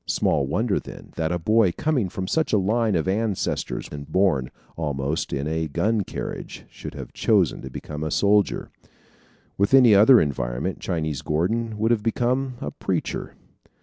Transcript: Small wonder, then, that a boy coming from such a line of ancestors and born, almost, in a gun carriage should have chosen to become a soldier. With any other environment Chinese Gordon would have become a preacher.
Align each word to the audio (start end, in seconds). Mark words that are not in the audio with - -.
Small 0.07 0.47
wonder, 0.47 0.79
then, 0.79 1.11
that 1.15 1.31
a 1.31 1.37
boy 1.37 1.71
coming 1.73 2.09
from 2.09 2.25
such 2.25 2.51
a 2.53 2.57
line 2.57 2.95
of 2.95 3.07
ancestors 3.07 3.87
and 3.91 4.11
born, 4.11 4.49
almost, 4.75 5.31
in 5.31 5.47
a 5.47 5.67
gun 5.67 6.01
carriage 6.05 6.65
should 6.71 6.95
have 6.95 7.13
chosen 7.13 7.61
to 7.61 7.69
become 7.69 8.03
a 8.03 8.09
soldier. 8.09 8.71
With 9.59 9.75
any 9.75 9.93
other 9.93 10.19
environment 10.19 10.79
Chinese 10.79 11.21
Gordon 11.21 11.77
would 11.77 11.91
have 11.91 12.01
become 12.01 12.55
a 12.61 12.71
preacher. 12.71 13.35